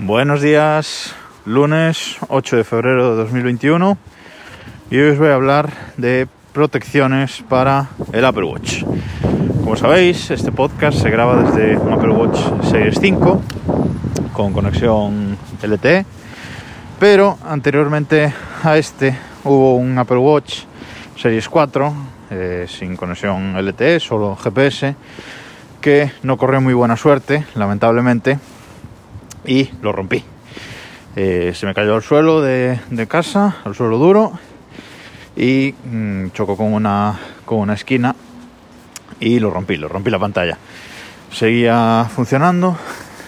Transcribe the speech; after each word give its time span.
Buenos 0.00 0.40
días, 0.40 1.12
lunes 1.44 2.18
8 2.28 2.56
de 2.58 2.62
febrero 2.62 3.10
de 3.10 3.16
2021 3.16 3.98
y 4.90 4.96
hoy 4.96 5.10
os 5.10 5.18
voy 5.18 5.30
a 5.30 5.34
hablar 5.34 5.72
de 5.96 6.28
protecciones 6.52 7.42
para 7.48 7.88
el 8.12 8.24
Apple 8.24 8.44
Watch. 8.44 8.84
Como 9.64 9.74
sabéis, 9.74 10.30
este 10.30 10.52
podcast 10.52 10.98
se 11.02 11.10
graba 11.10 11.42
desde 11.42 11.76
un 11.76 11.92
Apple 11.92 12.12
Watch 12.12 12.38
Series 12.70 13.00
5 13.00 13.42
con 14.32 14.52
conexión 14.52 15.36
LTE, 15.64 16.06
pero 17.00 17.36
anteriormente 17.44 18.32
a 18.62 18.78
este 18.78 19.18
hubo 19.42 19.74
un 19.74 19.98
Apple 19.98 20.18
Watch 20.18 20.60
Series 21.16 21.48
4 21.48 21.94
eh, 22.30 22.66
sin 22.68 22.96
conexión 22.96 23.56
LTE, 23.60 23.98
solo 23.98 24.36
GPS, 24.36 24.94
que 25.80 26.12
no 26.22 26.36
corrió 26.36 26.60
muy 26.60 26.74
buena 26.74 26.96
suerte, 26.96 27.44
lamentablemente, 27.56 28.38
y 29.48 29.70
lo 29.82 29.90
rompí. 29.92 30.22
Eh, 31.16 31.52
se 31.54 31.66
me 31.66 31.74
cayó 31.74 31.96
al 31.96 32.02
suelo 32.02 32.42
de, 32.42 32.78
casa, 33.08 33.56
al 33.64 33.74
suelo 33.74 33.98
duro, 33.98 34.38
y 35.36 35.74
mm, 35.84 36.28
chocó 36.30 36.56
con 36.56 36.72
una, 36.72 37.18
con 37.44 37.58
una 37.58 37.74
esquina 37.74 38.14
y 39.18 39.40
lo 39.40 39.50
rompí, 39.50 39.76
lo 39.76 39.88
rompí 39.88 40.10
la 40.10 40.18
pantalla. 40.18 40.58
Seguía 41.32 42.06
funcionando 42.14 42.76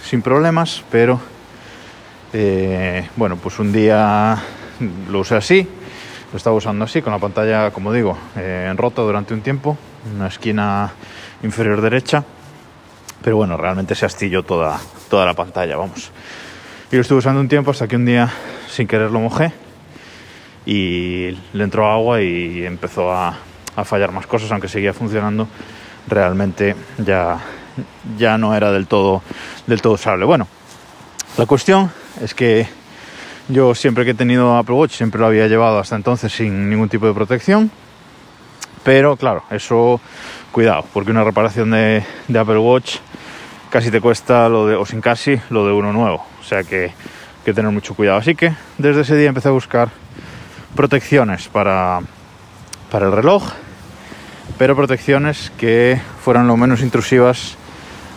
sin 0.05 0.23
problemas, 0.23 0.85
pero 0.91 1.21
eh, 2.33 3.09
bueno, 3.17 3.37
pues 3.37 3.59
un 3.59 3.73
día 3.73 4.39
lo 5.11 5.21
usé 5.21 5.37
así, 5.37 5.67
lo 6.31 6.37
estaba 6.37 6.55
usando 6.55 6.85
así, 6.85 7.03
con 7.03 7.13
la 7.13 7.19
pantalla, 7.19 7.71
como 7.73 7.93
digo, 7.93 8.17
eh, 8.37 8.73
rota 8.77 9.03
durante 9.03 9.35
un 9.35 9.41
tiempo, 9.41 9.77
una 10.15 10.29
esquina 10.29 10.93
inferior 11.43 11.81
derecha, 11.81 12.25
pero 13.23 13.37
bueno, 13.37 13.57
realmente 13.57 13.95
se 13.95 14.07
astilló 14.07 14.43
toda, 14.43 14.81
toda 15.11 15.27
la 15.27 15.35
pantalla, 15.35 15.77
vamos. 15.77 16.11
Y 16.91 16.97
lo 16.97 17.03
estuve 17.03 17.19
usando 17.19 17.41
un 17.41 17.49
tiempo 17.49 17.73
hasta 17.73 17.87
que 17.87 17.97
un 17.97 18.07
día, 18.07 18.33
sin 18.69 18.87
querer, 18.87 19.11
lo 19.11 19.21
mojé 19.21 19.53
y 20.65 21.37
le 21.53 21.65
entró 21.65 21.91
agua 21.91 22.23
y 22.23 22.65
empezó 22.65 23.13
a, 23.13 23.37
a 23.77 23.85
fallar 23.85 24.13
más 24.13 24.27
cosas, 24.27 24.51
aunque 24.53 24.69
seguía 24.69 24.95
funcionando, 24.95 25.49
realmente 26.09 26.75
ya, 26.99 27.39
ya 28.17 28.39
no 28.39 28.55
era 28.55 28.73
del 28.73 28.87
todo, 28.87 29.23
del 29.67 29.83
todo 29.83 29.95
usable. 29.95 30.25
Bueno, 30.25 30.47
la 31.37 31.47
cuestión 31.47 31.91
es 32.23 32.35
que 32.35 32.67
yo 33.49 33.75
siempre 33.75 34.05
que 34.05 34.13
he 34.13 34.15
tenido 34.15 34.57
Apple 34.57 34.75
Watch 34.75 34.93
siempre 34.93 35.21
lo 35.21 35.27
había 35.27 35.49
llevado 35.49 35.79
hasta 35.79 35.97
entonces 35.97 36.33
sin 36.33 36.71
ningún 36.71 36.89
tipo 36.89 37.07
de 37.07 37.15
protección. 37.15 37.71
Pero 38.85 39.17
claro, 39.17 39.43
eso 39.51 40.01
cuidado, 40.53 40.85
porque 40.93 41.11
una 41.11 41.25
reparación 41.25 41.71
de, 41.71 42.03
de 42.29 42.39
Apple 42.39 42.59
Watch 42.59 42.97
casi 43.71 43.91
te 43.91 44.01
cuesta 44.01 44.49
lo 44.49 44.67
de, 44.67 44.75
o 44.75 44.85
sin 44.85 45.01
casi, 45.01 45.41
lo 45.51 45.67
de 45.67 45.73
uno 45.73 45.93
nuevo. 45.93 46.27
O 46.41 46.45
sea 46.45 46.63
que 46.65 46.93
que 47.45 47.55
tener 47.55 47.71
mucho 47.71 47.95
cuidado. 47.95 48.19
Así 48.19 48.35
que 48.35 48.53
desde 48.79 49.03
ese 49.03 49.17
día 49.17 49.29
empecé 49.29 49.49
a 49.49 49.53
buscar 49.53 49.91
protecciones 50.75 51.49
para, 51.49 52.01
para 52.91 53.07
el 53.07 53.13
reloj, 53.13 53.51
pero 54.59 54.77
protecciones 54.77 55.51
que 55.59 56.01
fueran 56.23 56.47
lo 56.47 56.57
menos 56.57 56.83
intrusivas 56.83 57.57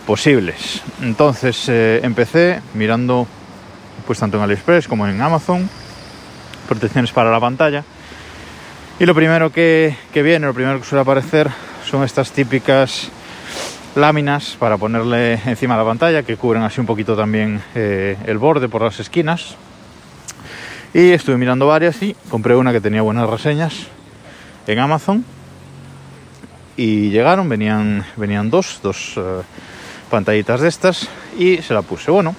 posibles. 0.06 0.82
Entonces 1.00 1.68
eh, 1.68 2.00
empecé 2.02 2.60
mirando 2.74 3.26
pues 4.06 4.18
tanto 4.18 4.36
en 4.36 4.42
AliExpress 4.42 4.86
como 4.86 5.06
en 5.06 5.20
Amazon 5.20 5.68
protecciones 6.68 7.12
para 7.12 7.30
la 7.30 7.40
pantalla. 7.40 7.84
Y 8.98 9.06
lo 9.06 9.14
primero 9.14 9.50
que, 9.50 9.96
que 10.12 10.22
viene, 10.22 10.46
lo 10.46 10.54
primero 10.54 10.78
que 10.78 10.86
suele 10.86 11.02
aparecer 11.02 11.50
son 11.84 12.04
estas 12.04 12.30
típicas 12.30 13.10
láminas 13.94 14.56
para 14.58 14.76
ponerle 14.76 15.34
encima 15.46 15.76
la 15.76 15.84
pantalla 15.84 16.22
que 16.22 16.36
cubren 16.36 16.62
así 16.62 16.80
un 16.80 16.86
poquito 16.86 17.16
también 17.16 17.62
eh, 17.74 18.16
el 18.26 18.38
borde 18.38 18.68
por 18.68 18.82
las 18.82 18.98
esquinas. 19.00 19.56
Y 20.92 21.10
estuve 21.10 21.36
mirando 21.36 21.66
varias 21.66 22.02
y 22.02 22.14
compré 22.28 22.54
una 22.54 22.72
que 22.72 22.80
tenía 22.80 23.02
buenas 23.02 23.28
reseñas 23.28 23.86
en 24.66 24.78
Amazon. 24.78 25.24
Y 26.76 27.10
llegaron, 27.10 27.48
venían, 27.48 28.04
venían 28.16 28.50
dos, 28.50 28.80
dos 28.82 29.14
eh, 29.16 29.42
pantallitas 30.10 30.60
de 30.60 30.68
estas 30.68 31.08
y 31.38 31.58
se 31.58 31.74
la 31.74 31.82
puse. 31.82 32.10
Bueno, 32.10 32.34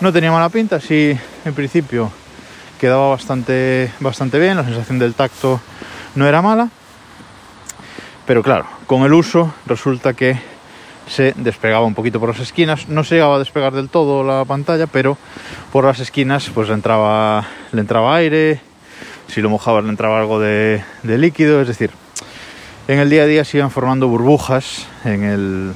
no 0.00 0.12
tenía 0.12 0.32
mala 0.32 0.48
pinta, 0.48 0.80
sí, 0.80 1.16
en 1.44 1.54
principio 1.54 2.10
quedaba 2.80 3.10
bastante, 3.10 3.92
bastante 4.00 4.38
bien, 4.38 4.56
la 4.56 4.64
sensación 4.64 4.98
del 4.98 5.14
tacto 5.14 5.60
no 6.14 6.26
era 6.26 6.42
mala. 6.42 6.68
Pero 8.26 8.42
claro, 8.42 8.66
con 8.86 9.02
el 9.02 9.12
uso 9.12 9.54
resulta 9.66 10.14
que 10.14 10.53
se 11.08 11.32
despegaba 11.36 11.84
un 11.84 11.94
poquito 11.94 12.20
por 12.20 12.30
las 12.30 12.40
esquinas. 12.40 12.88
No 12.88 13.04
se 13.04 13.16
llegaba 13.16 13.36
a 13.36 13.38
despegar 13.38 13.72
del 13.72 13.88
todo 13.88 14.24
la 14.24 14.44
pantalla, 14.44 14.86
pero 14.86 15.18
por 15.72 15.84
las 15.84 16.00
esquinas 16.00 16.50
pues 16.54 16.70
entraba, 16.70 17.46
le 17.72 17.80
entraba 17.80 18.16
aire, 18.16 18.60
si 19.28 19.40
lo 19.40 19.50
mojabas 19.50 19.84
le 19.84 19.90
entraba 19.90 20.20
algo 20.20 20.40
de, 20.40 20.82
líquido, 21.02 21.60
es 21.60 21.68
decir, 21.68 21.90
en 22.88 22.98
el 22.98 23.10
día 23.10 23.22
a 23.22 23.26
día 23.26 23.44
se 23.44 23.58
iban 23.58 23.70
formando 23.70 24.08
burbujas 24.08 24.86
en 25.04 25.24
el 25.24 25.74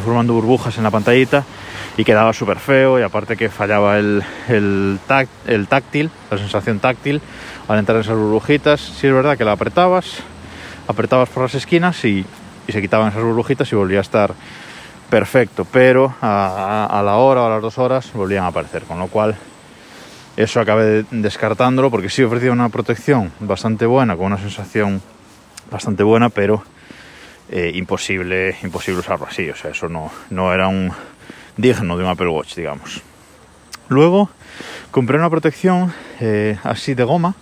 formando 0.00 0.34
burbujas 0.34 0.76
en 0.78 0.84
la 0.84 0.90
pantallita 0.90 1.44
y 1.96 2.04
quedaba 2.04 2.32
súper 2.32 2.58
feo 2.58 2.98
y 2.98 3.02
aparte 3.02 3.36
que 3.36 3.48
fallaba 3.48 3.98
el, 3.98 4.22
el, 4.48 4.98
táctil, 5.68 6.10
la 6.30 6.38
sensación 6.38 6.80
táctil 6.80 7.20
al 7.68 7.78
entrar 7.78 7.96
en 7.96 8.02
esas 8.02 8.16
burbujitas. 8.16 8.80
Si 8.80 9.06
es 9.06 9.12
verdad 9.12 9.38
que 9.38 9.44
la 9.44 9.52
apretabas, 9.52 10.06
apretabas 10.88 11.28
por 11.28 11.44
las 11.44 11.54
esquinas 11.54 12.04
y 12.04 12.24
y 12.66 12.72
se 12.72 12.80
quitaban 12.80 13.08
esas 13.08 13.22
burbujitas 13.22 13.70
y 13.72 13.76
volvía 13.76 13.98
a 13.98 14.02
estar 14.02 14.34
perfecto, 15.08 15.64
pero 15.64 16.14
a, 16.20 17.02
la 17.04 17.16
hora 17.16 17.42
o 17.42 17.46
a 17.46 17.50
las 17.50 17.62
dos 17.62 17.78
horas 17.78 18.12
volvían 18.12 18.44
a 18.44 18.48
aparecer, 18.48 18.82
con 18.82 18.98
lo 18.98 19.06
cual 19.08 19.36
eso 20.36 20.60
acabé 20.60 21.04
descartándolo 21.10 21.90
porque 21.90 22.10
sí 22.10 22.22
ofrecía 22.22 22.52
una 22.52 22.68
protección 22.68 23.32
bastante 23.40 23.86
buena, 23.86 24.16
con 24.16 24.26
una 24.26 24.38
sensación 24.38 25.00
bastante 25.70 26.02
buena, 26.02 26.28
pero 26.28 26.62
eh, 27.50 27.72
imposible, 27.74 28.56
imposible 28.62 29.00
usarlo 29.00 29.26
así, 29.26 29.48
o 29.48 29.56
sea, 29.56 29.70
eso 29.70 29.88
no, 29.88 30.10
no 30.30 30.52
era 30.52 30.68
un 30.68 30.92
digno 31.56 31.96
de 31.96 32.04
un 32.04 32.10
Apple 32.10 32.28
Watch, 32.28 32.56
digamos. 32.56 33.02
Luego 33.88 34.28
compré 34.90 35.16
una 35.16 35.30
protección 35.30 35.92
eh, 36.20 36.58
así 36.64 36.94
de 36.94 37.04
goma, 37.04 37.34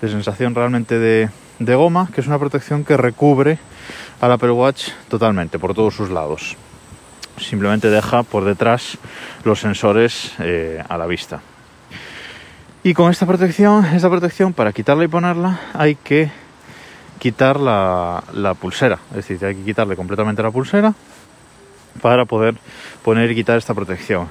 de 0.00 0.08
sensación 0.08 0.54
realmente 0.54 0.98
de, 0.98 1.28
de 1.58 1.74
goma, 1.74 2.08
que 2.12 2.22
es 2.22 2.26
una 2.26 2.38
protección 2.38 2.84
que 2.84 2.96
recubre 2.96 3.58
al 4.20 4.32
Apple 4.32 4.50
Watch 4.50 4.88
totalmente, 5.08 5.58
por 5.58 5.74
todos 5.74 5.94
sus 5.94 6.10
lados. 6.10 6.56
Simplemente 7.38 7.90
deja 7.90 8.22
por 8.22 8.44
detrás 8.44 8.98
los 9.44 9.60
sensores 9.60 10.32
eh, 10.38 10.82
a 10.88 10.98
la 10.98 11.06
vista. 11.06 11.40
Y 12.84 12.94
con 12.94 13.10
esta 13.10 13.26
protección, 13.26 13.84
esta 13.86 14.10
protección 14.10 14.52
para 14.52 14.72
quitarla 14.72 15.04
y 15.04 15.08
ponerla 15.08 15.60
hay 15.72 15.94
que 15.94 16.30
quitar 17.18 17.60
la, 17.60 18.24
la 18.32 18.54
pulsera. 18.54 18.98
Es 19.10 19.28
decir, 19.28 19.44
hay 19.44 19.54
que 19.54 19.64
quitarle 19.64 19.96
completamente 19.96 20.42
la 20.42 20.50
pulsera 20.50 20.92
para 22.00 22.24
poder 22.24 22.56
poner 23.04 23.30
y 23.30 23.34
quitar 23.34 23.58
esta 23.58 23.74
protección. 23.74 24.28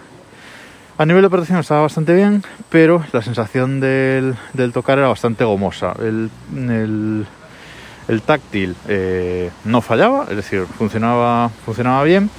A 0.98 1.06
nivel 1.06 1.24
de 1.24 1.30
protección 1.30 1.60
estaba 1.60 1.82
bastante 1.82 2.14
bien, 2.14 2.44
pero 2.70 3.04
la 3.12 3.22
sensación 3.22 3.80
del, 3.80 4.36
del 4.54 4.74
tocar 4.74 4.98
era 5.00 5.08
bastante 5.08 5.44
gomosa. 5.44 5.94
El, 6.00 6.30
el, 6.54 7.26
el 8.08 8.22
táctil 8.22 8.76
eh, 8.88 9.52
no 9.66 9.82
fallaba, 9.82 10.28
es 10.30 10.36
decir, 10.36 10.66
funcionaba, 10.66 11.50
funcionaba 11.66 12.04
bien, 12.04 12.30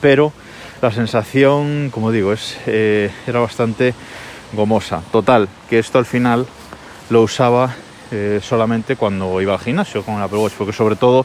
pero 0.00 0.32
la 0.80 0.90
sensación, 0.90 1.90
como 1.90 2.10
digo, 2.10 2.32
es, 2.32 2.58
eh, 2.66 3.10
era 3.26 3.40
bastante 3.40 3.94
gomosa. 4.52 5.02
Total, 5.12 5.48
que 5.68 5.78
esto 5.78 5.98
al 5.98 6.06
final 6.06 6.46
lo 7.10 7.22
usaba 7.22 7.74
eh, 8.10 8.40
solamente 8.42 8.96
cuando 8.96 9.40
iba 9.40 9.54
al 9.54 9.60
gimnasio 9.60 10.02
con 10.02 10.16
el 10.16 10.22
Apple 10.22 10.38
Watch, 10.38 10.54
porque 10.58 10.72
sobre 10.72 10.96
todo 10.96 11.24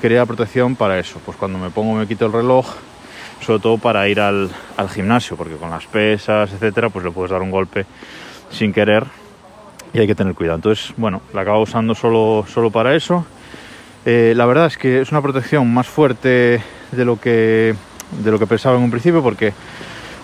quería 0.00 0.26
protección 0.26 0.76
para 0.76 0.98
eso, 0.98 1.20
pues 1.24 1.36
cuando 1.36 1.58
me 1.58 1.70
pongo 1.70 1.94
me 1.94 2.06
quito 2.06 2.26
el 2.26 2.32
reloj, 2.32 2.66
sobre 3.44 3.60
todo 3.60 3.78
para 3.78 4.06
ir 4.08 4.20
al, 4.20 4.50
al 4.76 4.88
gimnasio, 4.88 5.36
porque 5.36 5.56
con 5.56 5.70
las 5.70 5.86
pesas, 5.86 6.52
etcétera, 6.52 6.90
pues 6.90 7.04
le 7.04 7.10
puedes 7.10 7.30
dar 7.30 7.42
un 7.42 7.50
golpe 7.50 7.86
sin 8.50 8.72
querer 8.72 9.06
y 9.92 9.98
hay 9.98 10.06
que 10.06 10.14
tener 10.14 10.34
cuidado. 10.34 10.56
Entonces, 10.56 10.92
bueno, 10.96 11.22
la 11.32 11.42
acabo 11.42 11.62
usando 11.62 11.94
solo, 11.94 12.44
solo 12.48 12.70
para 12.70 12.94
eso. 12.94 13.24
Eh, 14.06 14.32
la 14.36 14.46
verdad 14.46 14.66
es 14.66 14.78
que 14.78 15.00
es 15.00 15.10
una 15.10 15.20
protección 15.20 15.72
más 15.72 15.86
fuerte 15.86 16.62
de 16.92 17.04
lo, 17.04 17.20
que, 17.20 17.74
de 18.22 18.30
lo 18.30 18.38
que 18.38 18.46
pensaba 18.46 18.76
en 18.76 18.82
un 18.82 18.90
principio 18.90 19.22
porque 19.22 19.52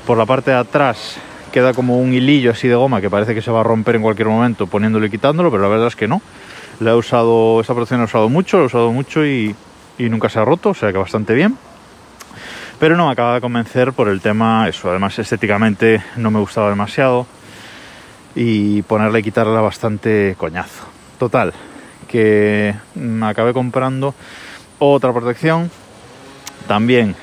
por 0.06 0.16
la 0.16 0.24
parte 0.24 0.50
de 0.50 0.56
atrás 0.56 1.18
queda 1.52 1.74
como 1.74 1.98
un 1.98 2.12
hilillo 2.12 2.52
así 2.52 2.68
de 2.68 2.74
goma 2.74 3.00
que 3.00 3.10
parece 3.10 3.34
que 3.34 3.42
se 3.42 3.50
va 3.50 3.60
a 3.60 3.62
romper 3.62 3.96
en 3.96 4.02
cualquier 4.02 4.28
momento 4.28 4.66
poniéndolo 4.66 5.06
y 5.06 5.10
quitándolo, 5.10 5.50
pero 5.50 5.62
la 5.62 5.68
verdad 5.68 5.88
es 5.88 5.96
que 5.96 6.08
no. 6.08 6.22
La 6.80 6.92
he 6.92 6.94
usado, 6.94 7.60
esta 7.60 7.74
protección 7.74 8.00
la 8.00 8.04
he 8.04 8.06
usado 8.06 8.28
mucho, 8.28 8.58
la 8.58 8.62
he 8.64 8.66
usado 8.66 8.92
mucho 8.92 9.24
y, 9.26 9.54
y 9.98 10.08
nunca 10.08 10.28
se 10.28 10.38
ha 10.38 10.44
roto, 10.44 10.70
o 10.70 10.74
sea 10.74 10.92
que 10.92 10.98
bastante 10.98 11.34
bien. 11.34 11.56
Pero 12.78 12.96
no 12.96 13.06
me 13.06 13.12
acaba 13.12 13.34
de 13.34 13.40
convencer 13.40 13.94
por 13.94 14.08
el 14.08 14.20
tema, 14.20 14.68
eso, 14.68 14.90
además 14.90 15.18
estéticamente 15.18 16.02
no 16.16 16.30
me 16.30 16.40
gustaba 16.40 16.68
demasiado 16.68 17.26
y 18.36 18.82
ponerle 18.82 19.20
y 19.20 19.22
quitarla 19.22 19.60
bastante 19.62 20.36
coñazo. 20.38 20.84
Total, 21.18 21.52
que 22.06 22.74
me 22.94 23.26
acabé 23.26 23.54
comprando 23.54 24.14
otra 24.78 25.12
protección, 25.12 25.70
también 26.68 27.16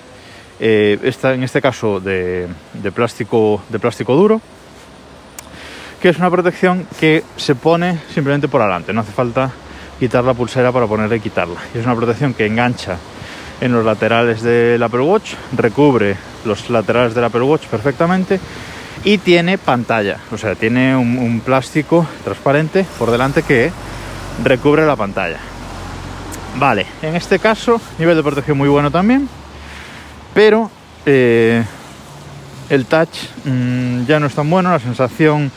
eh, 0.59 0.97
en 1.23 1.43
este 1.43 1.61
caso 1.61 1.99
de, 1.99 2.47
de, 2.73 2.91
plástico, 2.91 3.61
de 3.69 3.77
plástico 3.77 4.15
duro, 4.15 4.41
que 6.01 6.09
es 6.09 6.17
una 6.17 6.31
protección 6.31 6.87
que 6.99 7.23
se 7.37 7.53
pone 7.53 7.99
simplemente 8.13 8.47
por 8.47 8.61
adelante, 8.61 8.91
no 8.91 9.01
hace 9.01 9.11
falta 9.11 9.51
quitar 9.99 10.23
la 10.23 10.33
pulsera 10.33 10.71
para 10.71 10.87
ponerla 10.87 11.15
y 11.15 11.19
quitarla. 11.19 11.59
Es 11.75 11.85
una 11.85 11.95
protección 11.95 12.33
que 12.33 12.47
engancha 12.47 12.97
en 13.61 13.71
los 13.71 13.85
laterales 13.85 14.41
del 14.41 14.81
Apple 14.81 15.01
Watch, 15.01 15.35
recubre 15.55 16.17
los 16.43 16.69
laterales 16.71 17.13
del 17.13 17.23
Apple 17.23 17.43
Watch 17.43 17.67
perfectamente 17.67 18.39
y 19.05 19.17
tiene 19.17 19.57
pantalla, 19.57 20.17
o 20.31 20.37
sea, 20.37 20.55
tiene 20.55 20.95
un, 20.95 21.41
plástico 21.41 22.07
transparente 22.23 22.85
por 22.97 23.11
delante 23.11 23.43
que 23.43 23.71
recubre 24.43 24.85
la 24.85 24.95
pantalla. 24.95 25.39
Vale, 26.55 26.85
en 27.01 27.15
este 27.15 27.39
caso, 27.39 27.81
nivel 27.97 28.15
de 28.15 28.23
protección 28.23 28.57
muy 28.57 28.69
bueno 28.69 28.91
también, 28.91 29.27
pero 30.33 30.71
eh, 31.05 31.63
el 32.69 32.85
touch 32.85 33.17
mmm, 33.43 34.05
ya 34.05 34.19
no 34.19 34.27
es 34.27 34.35
tan 34.35 34.49
bueno, 34.49 34.71
la 34.71 34.79
sensación 34.79 35.51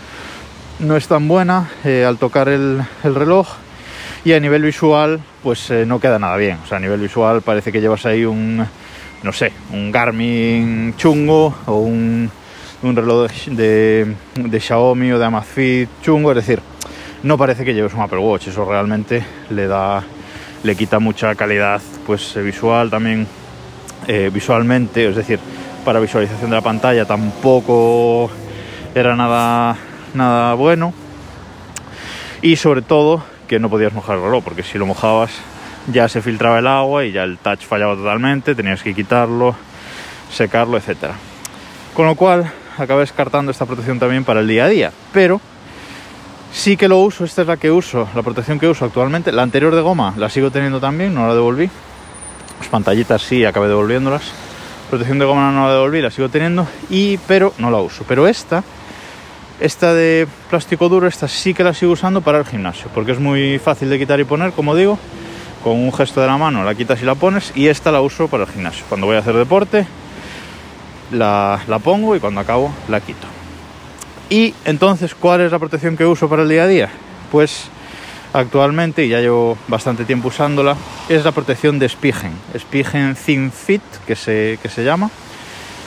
no 0.81 0.97
es 0.97 1.07
tan 1.07 1.29
buena 1.29 1.71
eh, 1.85 2.05
al 2.05 2.19
tocar 2.19 2.49
el, 2.49 2.83
el, 3.05 3.15
reloj 3.15 3.49
y 4.25 4.33
a 4.33 4.41
nivel 4.41 4.63
visual 4.63 5.21
pues 5.43 5.71
eh, 5.71 5.87
no 5.87 6.01
queda 6.01 6.19
nada 6.19 6.37
bien, 6.37 6.59
o 6.65 6.67
sea, 6.67 6.79
a 6.79 6.81
nivel 6.81 7.01
visual 7.01 7.43
parece 7.43 7.71
que 7.71 7.81
llevas 7.81 8.07
ahí 8.07 8.25
un, 8.25 8.67
no 9.23 9.33
sé, 9.33 9.53
un 9.73 9.93
Garmin 9.93 10.97
chungo 10.97 11.55
o 11.67 11.79
un, 11.79 12.31
un 12.83 12.95
reloj 12.95 13.31
de, 13.47 14.15
Xiaomi 14.61 15.13
o 15.13 15.19
de 15.19 15.25
Amazfit 15.25 15.89
chungo, 16.03 16.31
es 16.33 16.37
decir, 16.37 16.61
no 17.23 17.39
parece 17.39 17.65
que 17.65 17.75
lleves 17.75 17.95
un 17.95 18.01
Apple 18.01 18.19
Watch, 18.19 18.49
eso 18.49 18.65
realmente 18.65 19.25
le 19.51 19.67
da 19.67 20.03
le 20.63 20.75
quita 20.75 20.99
mucha 20.99 21.35
calidad 21.35 21.81
pues 22.07 22.35
visual 22.43 22.91
también 22.91 23.27
eh, 24.07 24.31
visualmente, 24.33 25.09
es 25.09 25.17
decir, 25.17 25.39
para 25.85 26.01
visualización 26.01 26.51
de 26.51 26.57
la 26.57 26.63
pantalla 26.63 27.05
tampoco 27.05 28.31
era 28.95 29.15
nada 29.15 29.77
nada 30.15 30.55
bueno 30.55 30.93
y 32.43 32.57
sobre 32.57 32.83
todo 32.83 33.23
que 33.47 33.59
no 33.59 33.71
podías 33.71 33.93
mojar 33.93 34.17
el 34.17 34.25
reloj 34.25 34.43
porque 34.43 34.63
si 34.63 34.79
lo 34.79 34.87
mojabas 34.87 35.31
ya 35.93 36.09
se 36.09 36.21
filtraba 36.21 36.59
el 36.59 36.67
agua 36.67 37.05
y 37.05 37.13
ya 37.13 37.23
el 37.23 37.39
touch 37.39 37.61
fallaba 37.61 37.95
totalmente, 37.95 38.55
tenías 38.55 38.83
que 38.83 38.95
quitarlo, 38.95 39.55
secarlo, 40.33 40.77
etcétera. 40.77 41.15
Con 41.95 42.07
lo 42.07 42.15
cual 42.15 42.51
acabé 42.79 43.01
descartando 43.01 43.51
esta 43.51 43.67
protección 43.67 43.99
también 43.99 44.25
para 44.25 44.41
el 44.41 44.49
día 44.49 44.65
a 44.65 44.69
día, 44.69 44.93
pero 45.13 45.41
Sí 46.57 46.79
que 46.79 46.89
lo 46.89 46.99
uso, 47.01 47.25
esta 47.25 47.43
es 47.43 47.49
la 47.49 47.59
que 47.59 47.71
uso, 47.71 48.09
la 48.15 48.23
protección 48.23 48.59
que 48.59 48.67
uso 48.67 48.87
actualmente. 48.87 49.31
La 49.31 49.43
anterior 49.43 49.75
de 49.75 49.83
goma 49.83 50.15
la 50.17 50.31
sigo 50.31 50.51
teniendo 50.51 50.81
también, 50.81 51.15
no 51.15 51.29
la 51.29 51.35
devolví. 51.35 51.69
Las 52.59 52.69
pantallitas 52.69 53.21
sí, 53.21 53.45
acabé 53.45 53.69
devolviéndolas. 53.69 54.23
Protección 54.89 55.19
de 55.19 55.27
goma 55.27 55.53
no 55.53 55.67
la 55.67 55.75
devolví, 55.75 56.01
la 56.01 56.11
sigo 56.11 56.31
teniendo, 56.31 56.67
y, 56.89 57.19
pero 57.29 57.53
no 57.59 57.71
la 57.71 57.77
uso. 57.77 58.05
Pero 58.09 58.27
esta, 58.27 58.65
esta 59.61 59.93
de 59.93 60.27
plástico 60.49 60.89
duro, 60.89 61.07
esta 61.07 61.29
sí 61.29 61.53
que 61.53 61.63
la 61.63 61.75
sigo 61.75 61.93
usando 61.93 62.23
para 62.23 62.39
el 62.39 62.47
gimnasio, 62.47 62.89
porque 62.95 63.13
es 63.13 63.21
muy 63.21 63.59
fácil 63.59 63.91
de 63.91 63.99
quitar 63.99 64.19
y 64.19 64.25
poner, 64.25 64.53
como 64.53 64.75
digo. 64.75 64.99
Con 65.63 65.75
un 65.75 65.93
gesto 65.93 66.21
de 66.21 66.29
la 66.29 66.39
mano 66.39 66.65
la 66.65 66.75
quitas 66.75 67.03
y 67.03 67.05
la 67.05 67.17
pones, 67.17 67.53
y 67.55 67.67
esta 67.67 67.93
la 67.93 68.01
uso 68.01 68.29
para 68.29 68.45
el 68.45 68.51
gimnasio. 68.51 68.87
Cuando 68.89 69.07
voy 69.07 69.17
a 69.17 69.19
hacer 69.19 69.35
deporte, 69.35 69.87
la, 71.11 71.61
la 71.69 71.79
pongo 71.79 72.17
y 72.17 72.21
cuando 72.21 72.41
acabo 72.41 72.73
la 72.89 73.01
quito. 73.01 73.27
Y 74.29 74.55
entonces, 74.65 75.15
¿cuál 75.15 75.43
es 75.43 75.53
la 75.53 75.59
protección 75.59 75.97
que 75.97 76.05
uso 76.05 76.29
para 76.29 76.43
el 76.43 76.49
día 76.49 76.65
a 76.65 76.67
día? 76.67 76.89
Pues 77.31 77.69
actualmente, 78.33 79.05
y 79.05 79.09
ya 79.09 79.21
llevo 79.21 79.57
bastante 79.69 80.05
tiempo 80.05 80.29
usándola, 80.29 80.77
es 81.09 81.25
la 81.25 81.33
protección 81.33 81.79
de 81.79 81.89
Spigen, 81.89 82.33
Spigen 82.59 83.15
Thin 83.15 83.53
Fit, 83.53 83.83
que 84.07 84.17
se, 84.17 84.59
que 84.63 84.69
se 84.69 84.85
llama. 84.85 85.11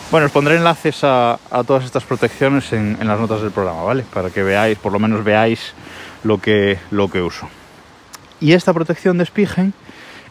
Bueno, 0.10 0.26
os 0.26 0.32
pondré 0.32 0.56
enlaces 0.56 1.04
a, 1.04 1.38
a 1.52 1.64
todas 1.64 1.86
estas 1.86 2.04
protecciones 2.04 2.74
en, 2.74 2.98
en, 3.00 3.08
las 3.08 3.20
notas 3.20 3.42
del 3.42 3.52
programa, 3.52 3.84
¿vale? 3.84 4.04
Para 4.12 4.32
que 4.32 4.42
veáis, 4.42 4.78
por 4.80 4.92
lo 4.92 5.00
menos 5.00 5.24
veáis 5.24 5.74
lo 6.24 6.40
que, 6.40 6.80
lo 6.90 7.10
que 7.10 7.22
uso. 7.22 7.48
Y 8.40 8.54
esta 8.54 8.74
protección 8.74 9.18
de 9.18 9.26
Spigen 9.26 9.74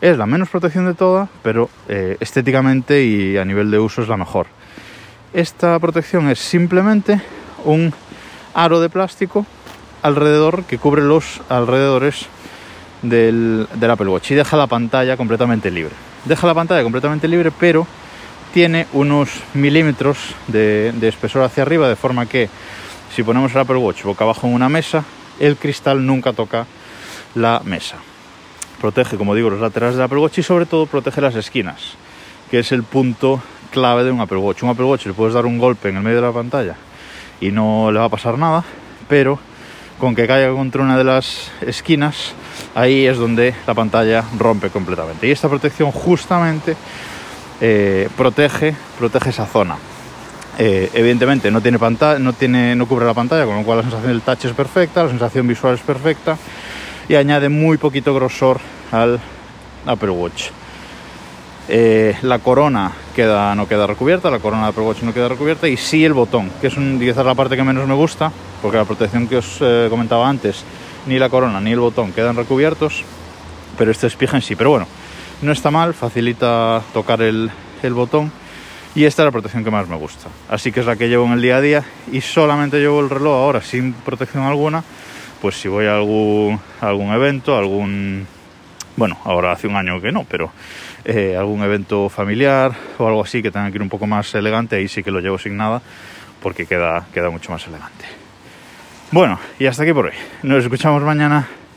es 0.00 0.16
la 0.16 0.26
menos 0.26 0.48
protección 0.48 0.86
de 0.86 0.94
todas, 0.94 1.28
pero 1.42 1.68
eh, 1.88 2.16
estéticamente 2.20 3.02
y 3.04 3.36
a 3.36 3.44
nivel 3.44 3.70
de 3.70 3.78
uso 3.78 4.02
es 4.02 4.08
la 4.08 4.16
mejor. 4.16 4.46
Esta 5.32 5.78
protección 5.78 6.28
es 6.28 6.38
simplemente 6.38 7.20
un 7.64 7.92
aro 8.54 8.80
de 8.80 8.88
plástico 8.88 9.46
alrededor 10.02 10.64
que 10.64 10.78
cubre 10.78 11.02
los 11.02 11.40
alrededores 11.48 12.26
del, 13.02 13.68
Apple 13.88 14.08
Watch 14.08 14.30
y 14.30 14.34
deja 14.34 14.56
la 14.56 14.66
pantalla 14.66 15.16
completamente 15.16 15.70
libre. 15.70 15.94
Deja 16.24 16.46
la 16.46 16.54
pantalla 16.54 16.82
completamente 16.82 17.28
libre, 17.28 17.50
pero 17.50 17.86
tiene 18.52 18.86
unos 18.92 19.30
milímetros 19.54 20.34
de, 20.46 20.92
de 20.92 21.08
espesor 21.08 21.42
hacia 21.42 21.62
arriba, 21.62 21.88
de 21.88 21.96
forma 21.96 22.26
que 22.26 22.48
si 23.14 23.22
ponemos 23.22 23.52
el 23.54 23.60
Apple 23.60 23.76
Watch 23.76 24.04
boca 24.04 24.24
abajo 24.24 24.46
en 24.46 24.54
una 24.54 24.68
mesa, 24.68 25.04
el 25.38 25.56
cristal 25.56 26.04
nunca 26.06 26.32
toca 26.32 26.66
la 27.34 27.60
mesa. 27.64 27.96
Protege, 28.80 29.16
como 29.16 29.34
digo, 29.34 29.50
los 29.50 29.60
laterales 29.60 29.96
del 29.96 30.04
Apple 30.04 30.18
Watch 30.18 30.38
y 30.38 30.42
sobre 30.42 30.66
todo 30.66 30.86
protege 30.86 31.20
las 31.20 31.34
esquinas, 31.34 31.94
que 32.50 32.60
es 32.60 32.70
el 32.70 32.84
punto 32.84 33.42
clave 33.72 34.04
de 34.04 34.10
un 34.10 34.20
Apple 34.20 34.38
Watch. 34.38 34.62
Un 34.62 34.70
Apple 34.70 34.84
Watch 34.84 35.06
le 35.06 35.12
puedes 35.12 35.34
dar 35.34 35.46
un 35.46 35.58
golpe 35.58 35.88
en 35.88 35.96
el 35.96 36.02
medio 36.02 36.16
de 36.16 36.26
la 36.26 36.32
pantalla 36.32 36.76
y 37.40 37.50
no 37.50 37.90
le 37.90 37.98
va 37.98 38.04
a 38.04 38.08
pasar 38.08 38.38
nada, 38.38 38.64
pero 39.08 39.38
con 39.98 40.14
que 40.14 40.26
caiga 40.28 40.52
contra 40.52 40.82
una 40.82 40.96
de 40.96 41.04
las 41.04 41.50
esquinas, 41.60 42.32
ahí 42.74 43.06
es 43.06 43.18
donde 43.18 43.54
la 43.66 43.74
pantalla 43.74 44.24
rompe 44.38 44.70
completamente. 44.70 45.26
Y 45.26 45.32
esta 45.32 45.48
protección 45.48 45.90
justamente 45.90 46.76
eh, 47.60 48.08
protege, 48.16 48.76
protege 48.96 49.30
esa 49.30 49.46
zona. 49.46 49.76
Eh, 50.56 50.90
evidentemente 50.94 51.50
no 51.50 51.60
tiene 51.60 51.78
pantalla, 51.78 52.18
no 52.18 52.32
tiene, 52.32 52.76
no 52.76 52.86
cubre 52.86 53.06
la 53.06 53.14
pantalla, 53.14 53.44
con 53.44 53.56
lo 53.56 53.62
cual 53.64 53.78
la 53.78 53.82
sensación 53.84 54.12
del 54.12 54.22
touch 54.22 54.44
es 54.44 54.52
perfecta, 54.52 55.02
la 55.04 55.10
sensación 55.10 55.46
visual 55.46 55.74
es 55.74 55.80
perfecta 55.80 56.36
y 57.08 57.14
añade 57.14 57.48
muy 57.48 57.78
poquito 57.78 58.14
grosor 58.14 58.60
al 58.92 59.18
Apple 59.86 60.10
Watch. 60.10 60.50
Eh, 61.70 62.16
la 62.22 62.38
corona 62.38 62.92
queda, 63.14 63.54
no 63.54 63.68
queda 63.68 63.86
recubierta, 63.86 64.30
la 64.30 64.38
corona 64.38 64.64
de 64.64 64.68
Apple 64.70 64.84
Watch 64.84 65.02
no 65.02 65.12
queda 65.12 65.28
recubierta 65.28 65.68
y 65.68 65.76
sí 65.76 66.04
el 66.04 66.14
botón, 66.14 66.50
que 66.60 66.68
es 66.68 66.76
un, 66.76 66.98
quizás 66.98 67.26
la 67.26 67.34
parte 67.34 67.56
que 67.56 67.62
menos 67.62 67.86
me 67.86 67.94
gusta, 67.94 68.32
porque 68.62 68.78
la 68.78 68.84
protección 68.84 69.26
que 69.26 69.36
os 69.36 69.58
eh, 69.60 69.88
comentaba 69.90 70.28
antes, 70.28 70.64
ni 71.06 71.18
la 71.18 71.28
corona 71.28 71.60
ni 71.60 71.72
el 71.72 71.80
botón 71.80 72.12
quedan 72.12 72.36
recubiertos, 72.36 73.04
pero 73.76 73.90
este 73.90 74.06
espigen 74.06 74.40
sí. 74.40 74.56
Pero 74.56 74.70
bueno, 74.70 74.86
no 75.42 75.52
está 75.52 75.70
mal, 75.70 75.94
facilita 75.94 76.82
tocar 76.94 77.20
el, 77.20 77.50
el 77.82 77.94
botón 77.94 78.32
y 78.94 79.04
esta 79.04 79.22
es 79.22 79.26
la 79.26 79.32
protección 79.32 79.62
que 79.62 79.70
más 79.70 79.88
me 79.88 79.96
gusta. 79.96 80.28
Así 80.48 80.72
que 80.72 80.80
es 80.80 80.86
la 80.86 80.96
que 80.96 81.08
llevo 81.08 81.26
en 81.26 81.32
el 81.32 81.42
día 81.42 81.58
a 81.58 81.60
día 81.60 81.84
y 82.10 82.20
solamente 82.20 82.78
llevo 82.78 83.00
el 83.00 83.10
reloj 83.10 83.34
ahora 83.34 83.60
sin 83.60 83.92
protección 83.92 84.44
alguna, 84.44 84.82
pues 85.40 85.60
si 85.60 85.68
voy 85.68 85.86
a 85.86 85.96
algún, 85.96 86.60
algún 86.80 87.12
evento, 87.12 87.56
algún 87.56 88.26
bueno, 88.96 89.16
ahora 89.24 89.52
hace 89.52 89.68
un 89.68 89.76
año 89.76 90.00
que 90.00 90.10
no, 90.10 90.24
pero 90.24 90.50
eh, 91.04 91.36
algún 91.38 91.62
evento 91.62 92.08
familiar 92.08 92.72
o 92.98 93.06
algo 93.06 93.22
así 93.22 93.42
que 93.42 93.50
tenga 93.52 93.70
que 93.70 93.76
ir 93.76 93.82
un 93.82 93.88
poco 93.88 94.06
más 94.06 94.34
elegante, 94.34 94.76
ahí 94.76 94.88
sí 94.88 95.04
que 95.04 95.12
lo 95.12 95.20
llevo 95.20 95.38
sin 95.38 95.56
nada 95.56 95.80
porque 96.42 96.66
queda, 96.66 97.06
queda 97.14 97.30
mucho 97.30 97.52
más 97.52 97.66
elegante. 97.66 98.04
Bueno, 99.10 99.38
y 99.58 99.66
hasta 99.66 99.84
aquí 99.84 99.92
por 99.92 100.06
hoy. 100.06 100.14
Nos 100.42 100.64
escuchamos 100.64 101.02
mañana 101.02 101.48